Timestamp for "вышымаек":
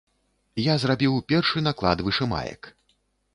2.09-2.73